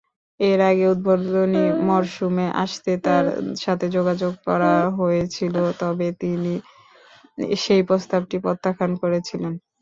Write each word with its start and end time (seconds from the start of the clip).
এর 0.39 0.59
আগে 0.69 0.85
উদ্বোধনী 0.93 1.59
মরসুমে 1.87 2.47
আসতে 2.63 2.91
তার 3.05 3.25
সাথে 3.63 3.85
যোগাযোগ 3.97 4.33
করা 4.47 4.71
হয়েছিল, 4.99 5.53
তবে 5.81 6.07
তিনি 6.21 6.53
সেই 7.63 7.81
প্রস্তাবটি 7.89 8.35
প্রত্যাখ্যান 8.45 8.91
করেছিলেন। 9.01 9.53